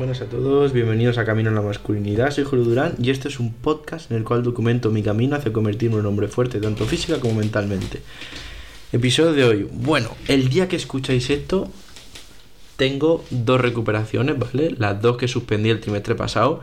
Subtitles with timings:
[0.00, 3.38] buenas a todos, bienvenidos a Camino a la Masculinidad, soy Julio Durán y este es
[3.38, 6.86] un podcast en el cual documento mi camino hacia convertirme en un hombre fuerte, tanto
[6.86, 8.00] física como mentalmente.
[8.92, 9.68] Episodio de hoy.
[9.70, 11.70] Bueno, el día que escucháis esto,
[12.76, 14.74] tengo dos recuperaciones, ¿vale?
[14.78, 16.62] Las dos que suspendí el trimestre pasado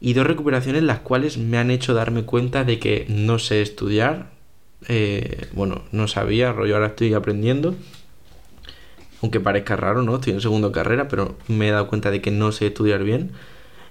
[0.00, 4.32] y dos recuperaciones las cuales me han hecho darme cuenta de que no sé estudiar.
[4.88, 7.76] Eh, bueno, no sabía, rollo, ahora estoy aprendiendo
[9.22, 10.16] aunque parezca raro, ¿no?
[10.16, 13.32] Estoy en segundo carrera, pero me he dado cuenta de que no sé estudiar bien.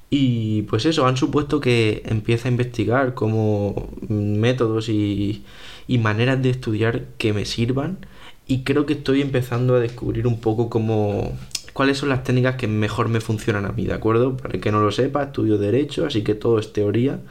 [0.10, 5.44] Y pues eso, han supuesto que empiece a investigar como métodos y,
[5.88, 7.98] y maneras de estudiar que me sirvan.
[8.48, 11.38] Y creo que estoy empezando a descubrir un poco cómo
[11.74, 14.36] cuáles son las técnicas que mejor me funcionan a mí, ¿de acuerdo?
[14.38, 17.22] Para el que no lo sepa, estudio Derecho, así que todo es teoría.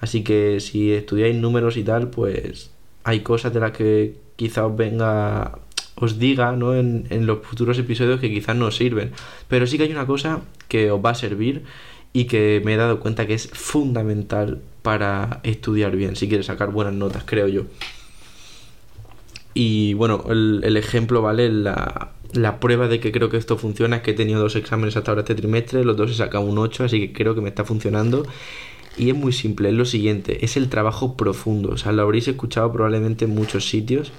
[0.00, 2.70] Así que si estudiáis números y tal, pues
[3.04, 5.58] hay cosas de las que quizá os venga
[5.96, 6.76] os diga ¿no?
[6.76, 9.12] en, los futuros episodios que quizás no sirven.
[9.48, 11.64] Pero sí que hay una cosa que os va a servir
[12.12, 16.70] y que me he dado cuenta que es fundamental para estudiar bien, si quieres sacar
[16.70, 17.64] buenas notas, creo yo.
[19.54, 21.48] Y bueno, el, el ejemplo, ¿vale?
[21.50, 24.96] La, la, prueba de que creo que esto funciona es que he tenido dos exámenes
[24.96, 27.48] hasta ahora este trimestre, los dos he sacado un 8, así que creo que me
[27.48, 28.26] está funcionando.
[28.98, 31.70] Y es muy simple, es lo siguiente, es el trabajo profundo.
[31.70, 34.12] O sea, lo habréis escuchado probablemente en muchos sitios,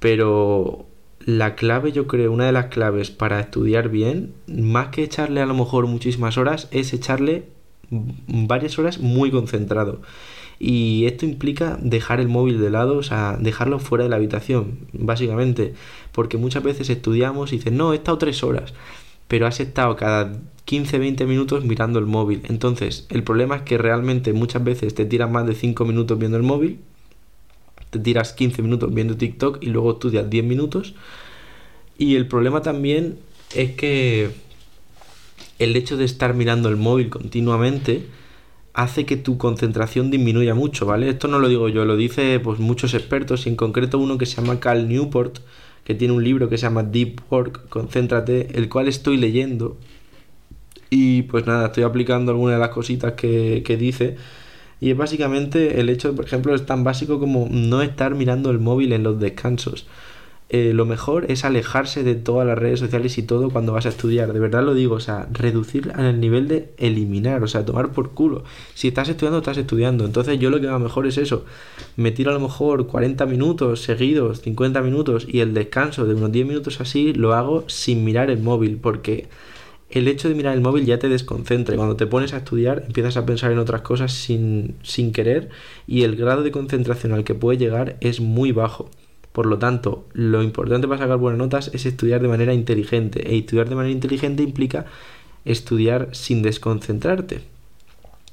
[0.00, 0.86] pero
[1.24, 5.46] la clave, yo creo, una de las claves para estudiar bien, más que echarle a
[5.46, 7.44] lo mejor muchísimas horas, es echarle
[7.90, 10.00] varias horas muy concentrado.
[10.58, 14.88] Y esto implica dejar el móvil de lado, o sea, dejarlo fuera de la habitación,
[14.92, 15.74] básicamente.
[16.12, 18.74] Porque muchas veces estudiamos y dicen, no, he estado tres horas,
[19.26, 20.32] pero has estado cada
[20.66, 22.42] 15-20 minutos mirando el móvil.
[22.48, 26.36] Entonces, el problema es que realmente muchas veces te tiras más de 5 minutos viendo
[26.36, 26.80] el móvil
[27.90, 30.94] te tiras 15 minutos viendo TikTok y luego estudias 10 minutos.
[31.98, 33.18] Y el problema también
[33.54, 34.30] es que
[35.58, 38.06] el hecho de estar mirando el móvil continuamente
[38.72, 41.08] hace que tu concentración disminuya mucho, ¿vale?
[41.08, 44.26] Esto no lo digo yo, lo dice pues muchos expertos y en concreto uno que
[44.26, 45.40] se llama Cal Newport,
[45.84, 49.76] que tiene un libro que se llama Deep Work, Concéntrate, el cual estoy leyendo.
[50.88, 54.16] Y pues nada, estoy aplicando algunas de las cositas que, que dice
[54.80, 58.58] y es básicamente el hecho, por ejemplo, es tan básico como no estar mirando el
[58.58, 59.86] móvil en los descansos.
[60.52, 63.90] Eh, lo mejor es alejarse de todas las redes sociales y todo cuando vas a
[63.90, 64.32] estudiar.
[64.32, 68.10] De verdad lo digo, o sea, reducir al nivel de eliminar, o sea, tomar por
[68.10, 68.42] culo.
[68.74, 70.04] Si estás estudiando, estás estudiando.
[70.04, 71.44] Entonces yo lo que hago mejor es eso.
[71.96, 76.32] Me tiro a lo mejor 40 minutos seguidos, 50 minutos y el descanso de unos
[76.32, 79.28] 10 minutos así lo hago sin mirar el móvil porque
[79.90, 82.84] el hecho de mirar el móvil ya te desconcentra y cuando te pones a estudiar
[82.86, 85.50] empiezas a pensar en otras cosas sin, sin querer
[85.86, 88.88] y el grado de concentración al que puede llegar es muy bajo.
[89.32, 93.32] Por lo tanto, lo importante para sacar buenas notas es estudiar de manera inteligente.
[93.32, 94.86] E estudiar de manera inteligente implica
[95.44, 97.42] estudiar sin desconcentrarte.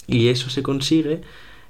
[0.07, 1.21] Y eso se consigue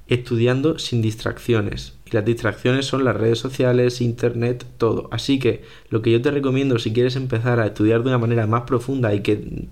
[0.08, 1.97] estudiando sin distracciones.
[2.10, 5.10] Y las distracciones son las redes sociales, internet, todo.
[5.12, 8.48] Así que lo que yo te recomiendo si quieres empezar a estudiar de una manera
[8.48, 9.68] más profunda y que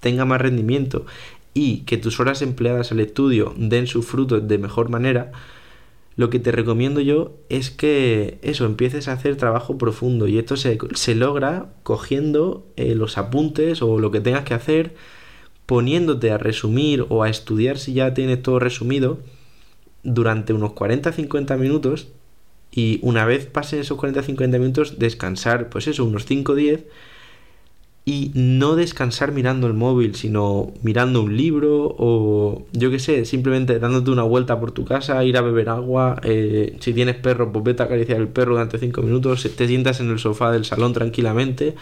[0.00, 1.06] tenga más rendimiento
[1.54, 5.32] y que tus horas empleadas al estudio den sus frutos de mejor manera,
[6.16, 10.56] lo que te recomiendo yo es que eso, empieces a hacer trabajo profundo y esto
[10.56, 14.94] se, se logra cogiendo eh, los apuntes o lo que tengas que hacer,
[15.66, 19.18] poniéndote a resumir o a estudiar si ya tienes todo resumido
[20.02, 22.08] durante unos 40-50 minutos
[22.70, 26.84] y una vez pasen esos 40-50 minutos descansar, pues eso, unos 5-10
[28.04, 33.78] y no descansar mirando el móvil, sino mirando un libro o yo qué sé, simplemente
[33.78, 37.64] dándote una vuelta por tu casa, ir a beber agua, eh, si tienes perro, pues
[37.64, 40.94] vete a acariciar el perro durante 5 minutos, te sientas en el sofá del salón
[40.94, 41.74] tranquilamente,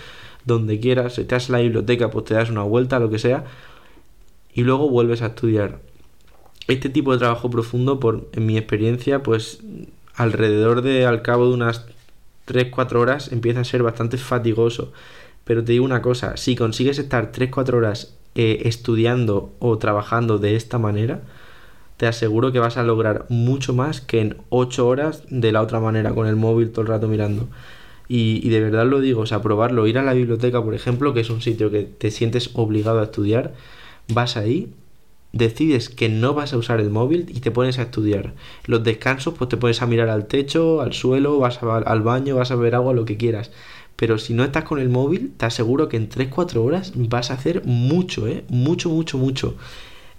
[0.44, 3.44] donde quieras, si te a la biblioteca, pues te das una vuelta, lo que sea,
[4.52, 5.78] y luego vuelves a estudiar.
[6.68, 9.60] Este tipo de trabajo profundo, por, en mi experiencia, pues
[10.14, 11.86] alrededor de al cabo de unas
[12.46, 14.92] 3-4 horas empieza a ser bastante fatigoso
[15.46, 20.56] pero te digo una cosa, si consigues estar 3-4 horas eh, estudiando o trabajando de
[20.56, 21.20] esta manera,
[21.98, 25.78] te aseguro que vas a lograr mucho más que en 8 horas de la otra
[25.78, 27.46] manera, con el móvil todo el rato mirando.
[28.08, 31.14] Y, y, de verdad lo digo, o sea, probarlo, ir a la biblioteca, por ejemplo,
[31.14, 33.54] que es un sitio que te sientes obligado a estudiar,
[34.08, 34.72] vas ahí,
[35.36, 38.34] decides que no vas a usar el móvil y te pones a estudiar.
[38.66, 42.50] Los descansos, pues te pones a mirar al techo, al suelo, vas al baño, vas
[42.50, 43.50] a beber agua, lo que quieras.
[43.96, 47.34] Pero si no estás con el móvil, te aseguro que en 3-4 horas vas a
[47.34, 48.44] hacer mucho, ¿eh?
[48.48, 49.56] Mucho, mucho, mucho.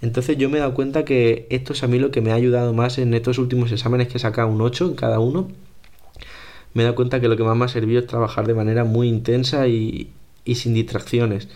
[0.02, 2.34] Entonces yo me he dado cuenta que esto es a mí lo que me ha
[2.34, 5.48] ayudado más en estos últimos exámenes que he sacado un 8 en cada uno.
[6.74, 8.84] Me he dado cuenta que lo que más me ha servido es trabajar de manera
[8.84, 10.10] muy intensa y,
[10.44, 11.48] y sin distracciones.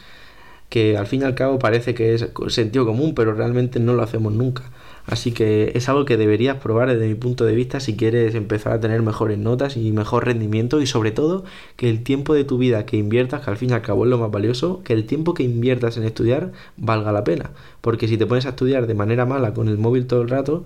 [0.72, 4.02] Que al fin y al cabo parece que es sentido común, pero realmente no lo
[4.02, 4.62] hacemos nunca.
[5.04, 8.72] Así que es algo que deberías probar desde mi punto de vista si quieres empezar
[8.72, 11.44] a tener mejores notas y mejor rendimiento y sobre todo
[11.76, 14.10] que el tiempo de tu vida que inviertas, que al fin y al cabo es
[14.10, 17.50] lo más valioso, que el tiempo que inviertas en estudiar valga la pena.
[17.82, 20.64] Porque si te pones a estudiar de manera mala con el móvil todo el rato,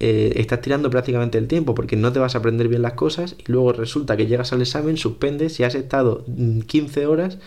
[0.00, 3.36] eh, estás tirando prácticamente el tiempo porque no te vas a aprender bien las cosas
[3.38, 6.24] y luego resulta que llegas al examen, suspendes y has estado
[6.66, 7.38] 15 mm, horas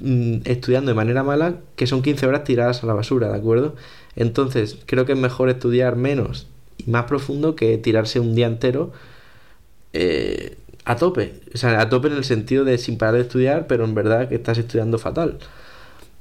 [0.00, 3.74] mm, estudiando de manera mala, que son 15 horas tiradas a la basura, ¿de acuerdo?
[4.16, 6.46] Entonces, creo que es mejor estudiar menos
[6.78, 8.92] y más profundo que tirarse un día entero
[9.92, 11.34] eh, a tope.
[11.54, 14.28] O sea, a tope en el sentido de sin parar de estudiar, pero en verdad
[14.28, 15.38] que estás estudiando fatal.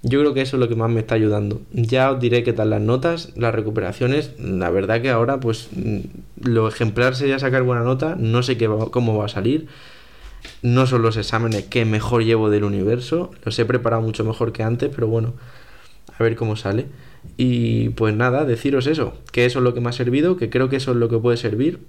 [0.01, 1.61] Yo creo que eso es lo que más me está ayudando.
[1.73, 4.31] Ya os diré qué tal las notas, las recuperaciones.
[4.39, 5.99] La verdad que ahora, pues, mm,
[6.43, 8.15] lo ejemplar sería sacar buena nota.
[8.17, 9.67] No sé qué cómo va a salir.
[10.61, 13.31] No son los exámenes que mejor llevo del universo.
[13.43, 15.33] Los he preparado mucho mejor que antes, pero bueno,
[16.17, 16.87] a ver cómo sale.
[17.37, 20.69] Y pues nada, deciros eso, que eso es lo que me ha servido, que creo
[20.69, 21.79] que eso es lo que puede servir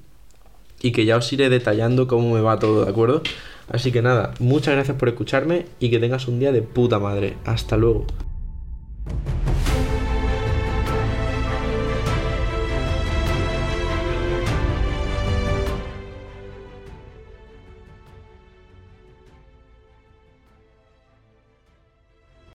[0.82, 3.22] y que ya os iré detallando cómo me va todo, ¿de acuerdo?
[3.70, 7.36] Así que nada, muchas gracias por escucharme y que tengas un día de puta madre.
[7.44, 8.06] Hasta luego.